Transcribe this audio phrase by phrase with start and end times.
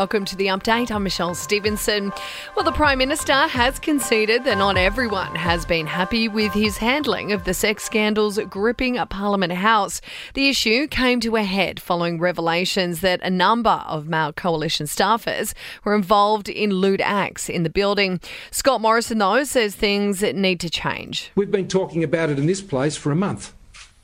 [0.00, 0.90] welcome to the update.
[0.90, 2.10] I'm Michelle Stevenson.
[2.56, 7.32] Well, the Prime Minister has conceded that not everyone has been happy with his handling
[7.32, 10.00] of the sex scandals gripping Parliament House.
[10.32, 15.52] The issue came to a head following revelations that a number of male coalition staffers
[15.84, 18.20] were involved in lewd acts in the building.
[18.50, 21.30] Scott Morrison, though, says things need to change.
[21.34, 23.52] We've been talking about it in this place for a month.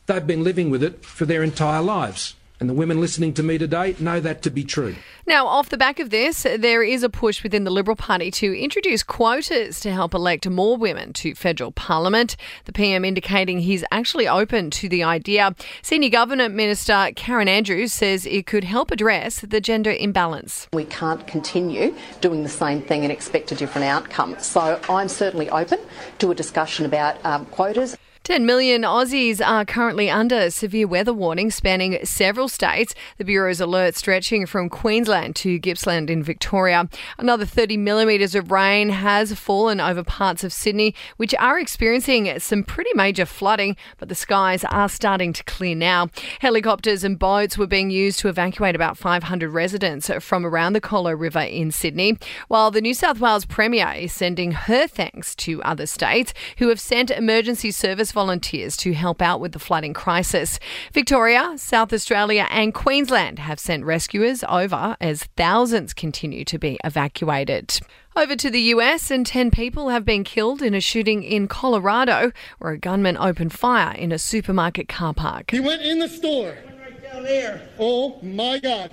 [0.04, 2.34] They've been living with it for their entire lives.
[2.58, 4.96] And the women listening to me today know that to be true.
[5.26, 8.58] Now, off the back of this, there is a push within the Liberal Party to
[8.58, 12.36] introduce quotas to help elect more women to federal parliament.
[12.64, 15.54] The PM indicating he's actually open to the idea.
[15.82, 20.68] Senior Government Minister Karen Andrews says it could help address the gender imbalance.
[20.72, 24.36] We can't continue doing the same thing and expect a different outcome.
[24.38, 25.78] So I'm certainly open
[26.20, 27.96] to a discussion about um, quotas.
[28.26, 32.92] 10 million Aussies are currently under severe weather warning spanning several states.
[33.18, 36.88] The Bureau's alert stretching from Queensland to Gippsland in Victoria.
[37.18, 42.64] Another 30 millimetres of rain has fallen over parts of Sydney, which are experiencing some
[42.64, 46.08] pretty major flooding, but the skies are starting to clear now.
[46.40, 51.12] Helicopters and boats were being used to evacuate about 500 residents from around the Colo
[51.12, 55.86] River in Sydney, while the New South Wales Premier is sending her thanks to other
[55.86, 60.58] states who have sent emergency service volunteers to help out with the flooding crisis.
[60.94, 67.78] Victoria, South Australia, and Queensland have sent rescuers over as thousands continue to be evacuated.
[68.16, 72.32] Over to the US, and 10 people have been killed in a shooting in Colorado
[72.58, 75.50] where a gunman opened fire in a supermarket car park.
[75.50, 76.56] He went in the store.
[76.80, 77.68] Right down there.
[77.78, 78.90] Oh my God.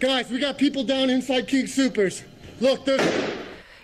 [0.00, 2.24] Guys, we got people down inside King Supers.
[2.60, 3.39] Look, there's.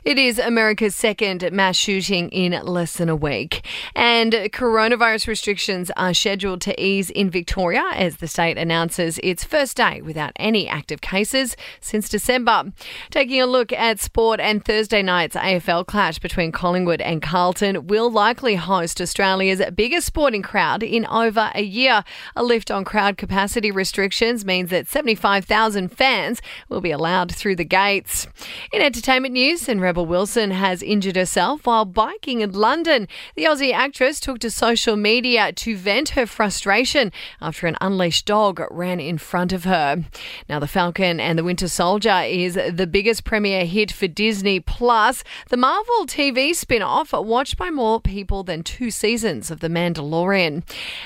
[0.06, 3.66] It is America's second mass shooting in less than a week.
[3.96, 9.76] And coronavirus restrictions are scheduled to ease in Victoria as the state announces its first
[9.76, 12.72] day without any active cases since December.
[13.10, 18.08] Taking a look at sport and Thursday night's AFL clash between Collingwood and Carlton will
[18.08, 22.04] likely host Australia's biggest sporting crowd in over a year.
[22.36, 27.64] A lift on crowd capacity restrictions means that 75,000 fans will be allowed through the
[27.64, 28.28] gates.
[28.72, 33.08] In entertainment news and Rebel Wilson has injured herself while biking in London.
[33.34, 38.60] The Aussie actress took to social media to vent her frustration after an unleashed dog
[38.70, 40.04] ran in front of her.
[40.50, 45.24] Now, The Falcon and the Winter Soldier is the biggest premiere hit for Disney Plus.
[45.48, 50.62] The Marvel TV spin off, watched by more people than two seasons of The Mandalorian.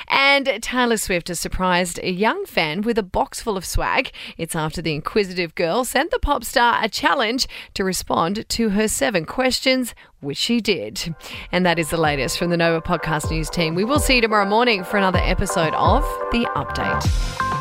[0.08, 4.10] And Taylor Swift has surprised a young fan with a box full of swag.
[4.36, 8.79] It's after the inquisitive girl sent the pop star a challenge to respond to her
[8.80, 11.14] her seven questions, which she did.
[11.52, 13.74] And that is the latest from the Nova Podcast News team.
[13.74, 16.02] We will see you tomorrow morning for another episode of
[16.32, 17.59] The Update.